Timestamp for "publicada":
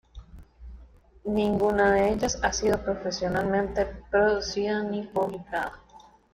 5.03-5.79